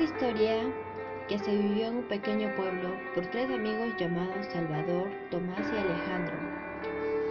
[0.00, 0.62] esta historia
[1.28, 6.34] que se vivió en un pequeño pueblo por tres amigos llamados Salvador, Tomás y Alejandro.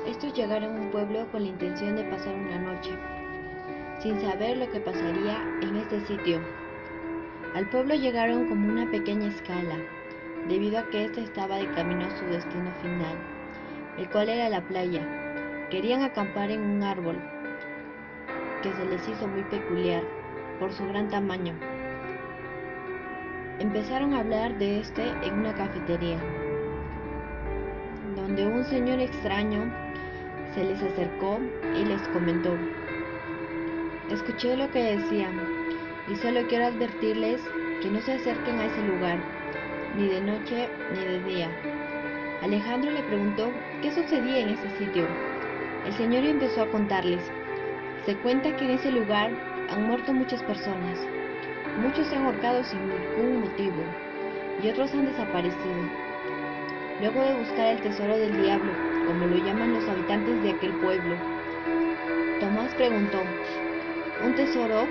[0.06, 2.92] Estos llegaron a un pueblo con la intención de pasar una noche,
[4.00, 6.40] sin saber lo que pasaría en este sitio.
[7.56, 9.78] Al pueblo llegaron como una pequeña escala,
[10.48, 13.18] debido a que éste estaba de camino a su destino final,
[13.98, 15.68] el cual era la playa.
[15.72, 17.18] Querían acampar en un árbol,
[18.62, 20.04] que se les hizo muy peculiar
[20.60, 21.79] por su gran tamaño.
[23.60, 26.18] Empezaron a hablar de este en una cafetería,
[28.16, 29.70] donde un señor extraño
[30.56, 31.42] se les acercó
[31.76, 32.56] y les comentó,
[34.10, 35.38] escuché lo que decían
[36.10, 37.42] y solo quiero advertirles
[37.82, 39.20] que no se acerquen a ese lugar,
[39.98, 41.50] ni de noche ni de día.
[42.42, 45.06] Alejandro le preguntó qué sucedía en ese sitio.
[45.86, 47.30] El señor empezó a contarles.
[48.06, 49.32] Se cuenta que en ese lugar
[49.70, 50.98] han muerto muchas personas
[51.82, 53.82] Muchos se han ahorcado sin ningún motivo
[54.62, 55.90] y otros han desaparecido.
[57.00, 58.72] Luego de buscar el tesoro del diablo,
[59.08, 61.16] como lo llaman los habitantes de aquel pueblo,
[62.42, 63.20] Tomás preguntó,
[64.26, 64.88] ¿un tesoro?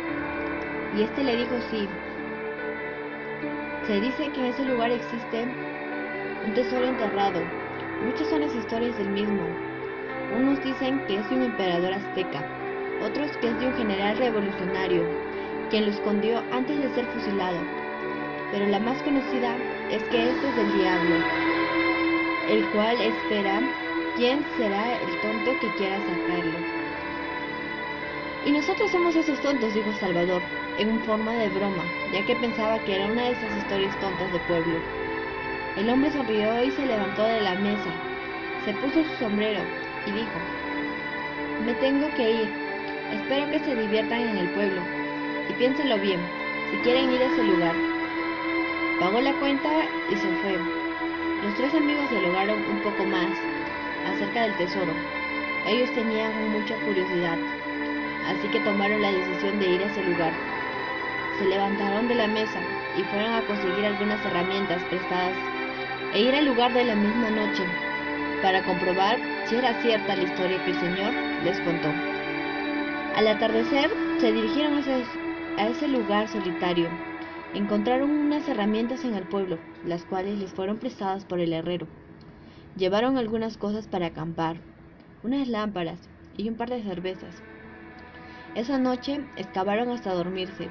[0.97, 1.87] Y este le dijo sí.
[3.87, 5.47] Se dice que en ese lugar existe
[6.47, 7.43] un tesoro enterrado.
[8.03, 9.43] Muchas son las historias del mismo.
[10.35, 12.43] Unos dicen que es de un emperador azteca,
[13.03, 15.28] otros que es de un general revolucionario,
[15.71, 17.59] quien lo escondió antes de ser fusilado.
[18.53, 19.57] Pero la más conocida
[19.91, 21.17] es que este es del diablo,
[22.49, 23.61] el cual espera
[24.17, 26.59] quién será el tonto que quiera sacarlo.
[28.47, 30.41] Y nosotros somos esos tontos, dijo Salvador,
[30.79, 34.39] en forma de broma, ya que pensaba que era una de esas historias tontas de
[34.41, 34.79] pueblo.
[35.77, 37.91] El hombre sonrió y se levantó de la mesa,
[38.65, 39.61] se puso su sombrero
[40.07, 40.39] y dijo,
[41.67, 42.49] me tengo que ir,
[43.13, 44.98] espero que se diviertan en el pueblo,
[45.49, 46.21] y piénsenlo bien,
[46.71, 47.75] si quieren ir a ese lugar.
[49.01, 49.69] Pagó la cuenta
[50.11, 50.59] y se fue.
[51.45, 53.31] Los tres amigos dialogaron un poco más
[54.13, 54.93] acerca del tesoro.
[55.67, 57.39] Ellos tenían mucha curiosidad,
[58.27, 60.33] así que tomaron la decisión de ir a ese lugar.
[61.39, 62.59] Se levantaron de la mesa
[62.97, 65.37] y fueron a conseguir algunas herramientas prestadas
[66.13, 67.65] e ir al lugar de la misma noche
[68.43, 71.13] para comprobar si era cierta la historia que el Señor
[71.45, 71.89] les contó.
[73.17, 75.18] Al atardecer se dirigieron a ese
[75.59, 76.89] a ese lugar solitario.
[77.53, 81.89] Encontraron unas herramientas en el pueblo, las cuales les fueron prestadas por el herrero.
[82.77, 84.59] Llevaron algunas cosas para acampar,
[85.25, 85.99] unas lámparas
[86.37, 87.43] y un par de cervezas.
[88.55, 90.69] Esa noche excavaron hasta dormirse.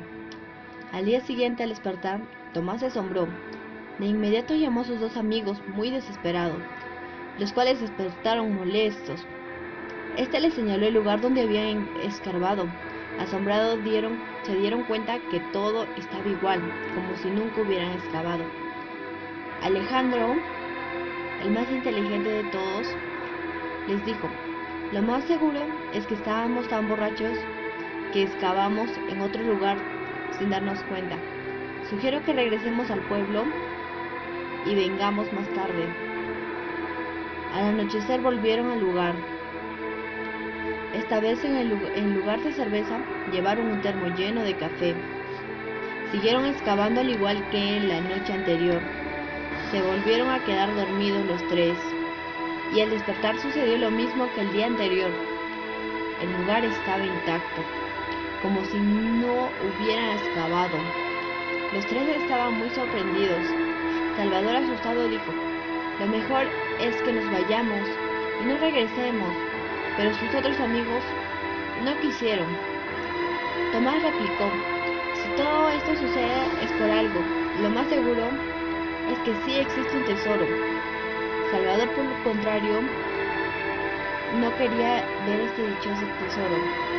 [0.93, 2.21] Al día siguiente al despertar,
[2.53, 3.27] Tomás se asombró.
[3.99, 6.61] De inmediato llamó a sus dos amigos muy desesperados,
[7.37, 9.25] los cuales despertaron molestos.
[10.15, 12.67] Este les señaló el lugar donde habían escarbado
[13.19, 16.61] Asombrados dieron, se dieron cuenta que todo estaba igual,
[16.93, 18.43] como si nunca hubieran excavado.
[19.63, 20.35] Alejandro,
[21.43, 22.87] el más inteligente de todos,
[23.87, 24.29] les dijo,
[24.91, 25.59] lo más seguro
[25.93, 27.37] es que estábamos tan borrachos
[28.13, 29.77] que excavamos en otro lugar
[30.37, 31.17] sin darnos cuenta.
[31.89, 33.45] Sugiero que regresemos al pueblo
[34.65, 35.87] y vengamos más tarde.
[37.53, 39.15] Al anochecer volvieron al lugar
[40.97, 42.99] esta vez en, lugar de cerveza
[43.31, 44.95] llevaron un termo lleno de café.
[46.11, 48.81] Siguieron excavando al igual que en la noche anterior.
[49.69, 51.77] Se volvieron a quedar dormidos los tres.
[52.73, 55.11] Y al despertar sucedió lo mismo que el día anterior.
[56.21, 57.61] El lugar estaba intacto,
[58.41, 60.77] como si no hubieran excavado.
[61.73, 63.45] Los tres estaban muy sorprendidos.
[64.17, 65.31] Salvador asustado dijo,
[65.99, 66.47] lo mejor
[66.79, 67.87] es que nos vayamos
[68.41, 69.56] y no regresemos
[69.97, 71.03] pero sus otros amigos
[71.83, 72.47] no quisieron.
[73.71, 74.49] Tomás replicó,
[75.15, 77.19] si todo esto sucede es por algo,
[77.61, 78.29] lo más seguro
[79.11, 80.45] es que sí existe un tesoro.
[81.51, 82.81] Salvador, por lo contrario,
[84.39, 86.57] no quería ver este dichoso tesoro,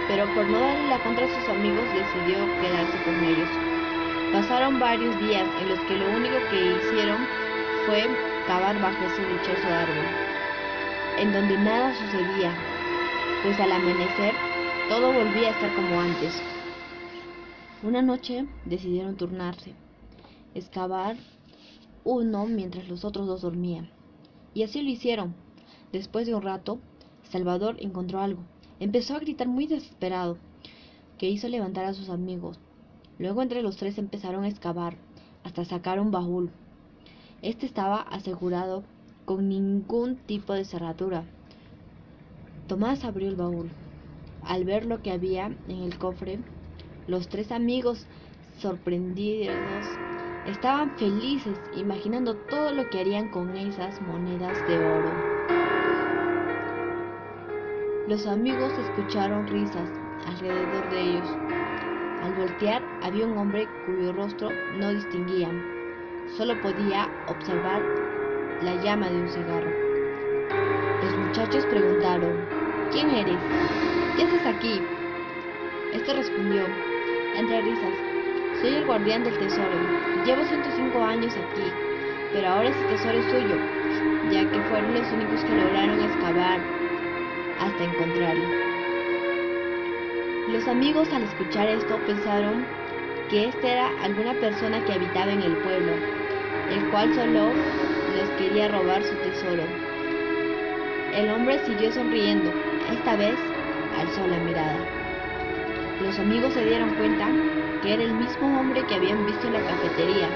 [0.08, 3.48] pero por no darle la contra a sus amigos decidió quedarse con ellos.
[4.32, 7.26] Pasaron varios días en los que lo único que hicieron
[7.86, 8.08] fue
[8.46, 10.06] cavar bajo ese dichoso árbol,
[11.18, 12.52] en donde nada sucedía,
[13.42, 14.34] pues al amanecer
[14.88, 16.34] todo volvía a estar como antes.
[17.84, 19.74] Una noche decidieron turnarse,
[20.54, 21.16] excavar
[22.02, 23.90] uno mientras los otros dos dormían.
[24.54, 25.34] Y así lo hicieron.
[25.92, 26.80] Después de un rato,
[27.22, 28.42] Salvador encontró algo.
[28.80, 30.38] Empezó a gritar muy desesperado,
[31.16, 32.58] que hizo levantar a sus amigos.
[33.18, 34.96] Luego entre los tres empezaron a excavar
[35.44, 36.50] hasta sacar un baúl.
[37.42, 38.82] Este estaba asegurado
[39.24, 41.24] con ningún tipo de cerradura
[42.68, 43.70] Tomás abrió el baúl.
[44.44, 46.38] Al ver lo que había en el cofre,
[47.06, 48.06] los tres amigos
[48.58, 49.56] sorprendidos,
[50.46, 55.10] estaban felices imaginando todo lo que harían con esas monedas de oro.
[58.06, 59.88] Los amigos escucharon risas
[60.26, 61.28] alrededor de ellos.
[62.22, 65.62] Al voltear había un hombre cuyo rostro no distinguían.
[66.36, 67.82] Solo podía observar
[68.62, 69.87] la llama de un cigarro.
[71.08, 72.46] Los muchachos preguntaron,
[72.92, 73.38] ¿quién eres?
[74.14, 74.82] ¿Qué haces aquí?
[75.94, 76.66] Este respondió,
[77.34, 77.94] entre risas,
[78.60, 79.72] soy el guardián del tesoro.
[80.26, 81.72] Llevo 105 años aquí,
[82.34, 83.56] pero ahora ese tesoro es suyo,
[84.30, 86.60] ya que fueron los únicos que lograron excavar
[87.58, 88.48] hasta encontrarlo.
[90.52, 92.66] Los amigos al escuchar esto pensaron
[93.30, 95.92] que esta era alguna persona que habitaba en el pueblo,
[96.70, 97.48] el cual solo
[98.14, 99.87] les quería robar su tesoro.
[101.18, 102.48] El hombre siguió sonriendo,
[102.92, 103.34] esta vez
[103.98, 104.78] alzó la mirada.
[106.00, 107.26] Los amigos se dieron cuenta
[107.82, 110.28] que era el mismo hombre que habían visto en la cafetería,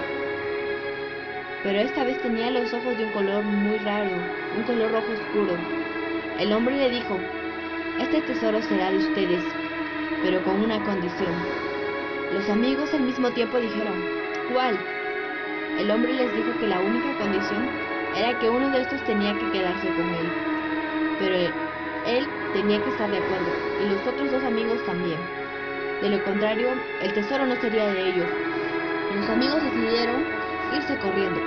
[1.63, 4.11] pero esta vez tenía los ojos de un color muy raro,
[4.57, 5.57] un color rojo oscuro.
[6.41, 7.17] El hombre le dijo,
[8.01, 9.45] este tesoro será de ustedes,
[10.25, 11.33] pero con una condición.
[12.35, 14.03] Los amigos al mismo tiempo dijeron,
[14.53, 14.77] ¿cuál?
[15.79, 17.69] El hombre les dijo que la única condición
[18.17, 20.52] era que uno de estos tenía que quedarse con él,
[21.23, 25.19] pero él tenía que estar de acuerdo, y los otros dos amigos también.
[26.03, 26.71] De lo contrario,
[27.01, 28.27] el tesoro no sería de ellos.
[29.15, 30.25] Los amigos decidieron
[30.75, 31.41] irse corriendo.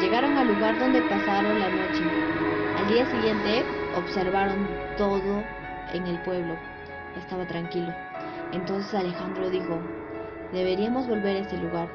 [0.00, 2.02] Llegaron al lugar donde pasaron la noche.
[2.76, 3.64] Al día siguiente
[3.96, 4.66] observaron
[4.98, 5.44] todo
[5.92, 6.56] en el pueblo.
[7.16, 7.94] Estaba tranquilo.
[8.50, 9.78] Entonces Alejandro dijo,
[10.52, 11.88] deberíamos volver a ese lugar.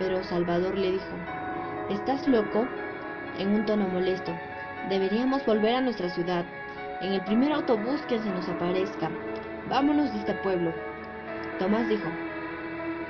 [0.00, 1.14] Pero Salvador le dijo,
[1.88, 2.66] ¿estás loco?
[3.38, 4.32] En un tono molesto,
[4.88, 6.44] deberíamos volver a nuestra ciudad.
[7.00, 9.10] En el primer autobús que se nos aparezca.
[9.68, 10.72] Vámonos de este pueblo.
[11.58, 12.08] Tomás dijo,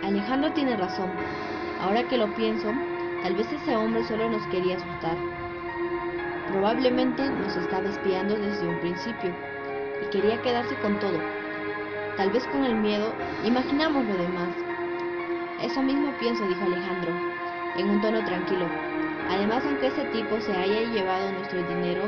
[0.03, 1.11] Alejandro tiene razón.
[1.81, 2.73] Ahora que lo pienso,
[3.23, 5.17] tal vez ese hombre solo nos quería asustar.
[6.51, 9.35] Probablemente nos estaba espiando desde un principio
[10.03, 11.19] y quería quedarse con todo.
[12.17, 13.13] Tal vez con el miedo
[13.45, 14.49] imaginamos lo demás.
[15.61, 17.13] Eso mismo pienso, dijo Alejandro,
[17.77, 18.96] en un tono tranquilo.
[19.29, 22.03] Además, aunque ese tipo se haya llevado nuestro dinero,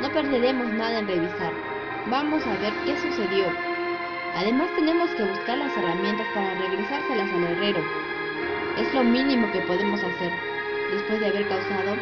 [0.00, 1.52] no perderemos nada en revisar.
[2.08, 3.46] Vamos a ver qué sucedió.
[4.36, 7.80] Además tenemos que buscar las herramientas para regresárselas al herrero.
[8.78, 10.32] Es lo mínimo que podemos hacer,
[10.92, 11.96] después de haber causado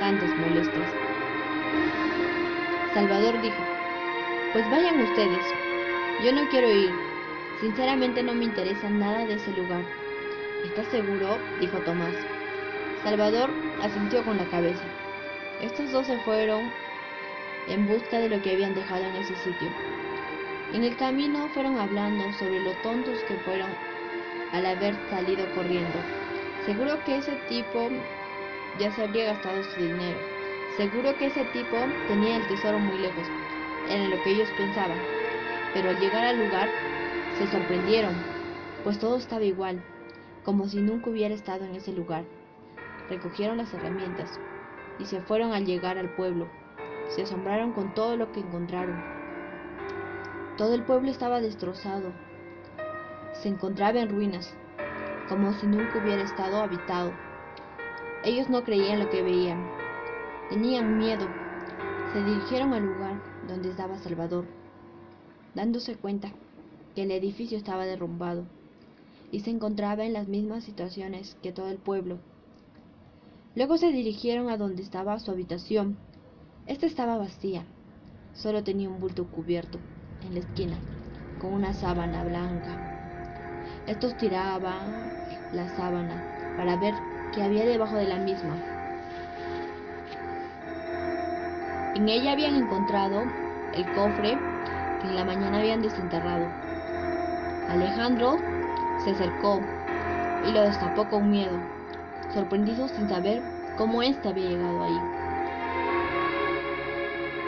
[0.00, 0.90] tantas molestias.
[2.94, 3.62] Salvador dijo,
[4.52, 5.44] pues vayan ustedes.
[6.24, 6.90] Yo no quiero ir.
[7.60, 9.82] Sinceramente no me interesa nada de ese lugar.
[10.64, 11.38] ¿Estás seguro?
[11.60, 12.37] dijo Tomás.
[13.04, 13.48] Salvador
[13.80, 14.82] asintió con la cabeza.
[15.62, 16.70] Estos dos se fueron
[17.68, 19.68] en busca de lo que habían dejado en ese sitio.
[20.72, 23.70] En el camino fueron hablando sobre lo tontos que fueron
[24.52, 25.98] al haber salido corriendo.
[26.66, 27.88] Seguro que ese tipo
[28.80, 30.18] ya se habría gastado su dinero.
[30.76, 31.76] Seguro que ese tipo
[32.08, 33.26] tenía el tesoro muy lejos.
[33.88, 34.98] Era lo que ellos pensaban.
[35.72, 36.68] Pero al llegar al lugar
[37.38, 38.14] se sorprendieron,
[38.82, 39.82] pues todo estaba igual,
[40.44, 42.24] como si nunca hubiera estado en ese lugar.
[43.08, 44.38] Recogieron las herramientas
[44.98, 46.48] y se fueron al llegar al pueblo.
[47.08, 49.02] Se asombraron con todo lo que encontraron.
[50.56, 52.12] Todo el pueblo estaba destrozado.
[53.32, 54.54] Se encontraba en ruinas,
[55.28, 57.12] como si nunca hubiera estado habitado.
[58.24, 59.70] Ellos no creían lo que veían.
[60.50, 61.26] Tenían miedo.
[62.12, 64.44] Se dirigieron al lugar donde estaba Salvador,
[65.54, 66.30] dándose cuenta
[66.94, 68.44] que el edificio estaba derrumbado
[69.30, 72.18] y se encontraba en las mismas situaciones que todo el pueblo.
[73.58, 75.96] Luego se dirigieron a donde estaba su habitación.
[76.68, 77.64] Esta estaba vacía.
[78.32, 79.80] Solo tenía un bulto cubierto
[80.24, 80.78] en la esquina
[81.40, 83.82] con una sábana blanca.
[83.88, 85.12] Estos tiraban
[85.52, 86.94] la sábana para ver
[87.34, 88.54] qué había debajo de la misma.
[91.96, 93.24] En ella habían encontrado
[93.74, 94.38] el cofre
[95.00, 96.46] que en la mañana habían desenterrado.
[97.68, 98.36] Alejandro
[99.02, 99.60] se acercó
[100.48, 101.58] y lo destapó con miedo,
[102.38, 103.42] sorprendido sin saber
[103.76, 105.00] cómo éste había llegado ahí.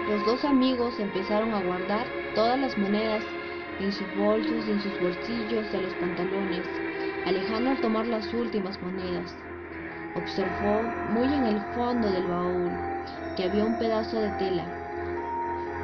[0.08, 2.04] Los dos amigos empezaron a guardar
[2.34, 3.22] todas las monedas
[3.78, 6.66] en sus bolsos y en sus bolsillos de los pantalones.
[7.24, 9.32] Alejandro al tomar las últimas monedas,
[10.16, 12.72] observó muy en el fondo del baúl
[13.36, 14.64] que había un pedazo de tela,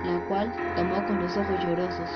[0.04, 2.10] la cual tomó con los ojos llorosos.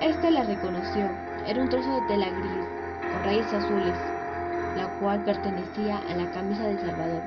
[0.00, 1.10] Este la reconoció,
[1.48, 2.68] era un trozo de tela gris,
[3.00, 3.96] con rayas azules,
[4.76, 7.22] la cual pertenecía a la camisa de Salvador,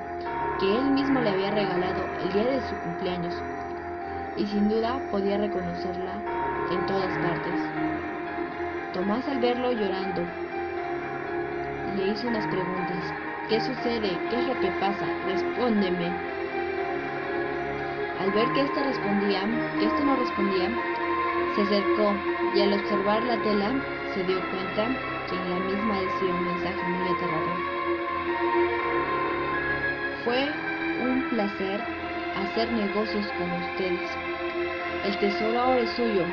[0.59, 3.35] que él mismo le había regalado el día de su cumpleaños,
[4.37, 6.13] y sin duda podía reconocerla
[6.71, 7.59] en todas partes.
[8.93, 10.21] Tomás al verlo llorando,
[11.95, 13.13] le hizo unas preguntas.
[13.49, 14.17] ¿Qué sucede?
[14.29, 15.05] ¿Qué es lo que pasa?
[15.27, 16.11] Respóndeme.
[18.19, 19.41] Al ver que respondía,
[19.77, 20.69] que éste no respondía,
[21.55, 22.13] se acercó
[22.55, 23.73] y al observar la tela
[24.13, 24.87] se dio cuenta
[25.27, 27.57] que en la misma decía un mensaje muy aterrador.
[30.23, 30.51] Fue
[31.01, 31.81] un placer
[32.35, 34.11] hacer negocios con ustedes.
[35.05, 36.25] El tesoro ahora es suyo.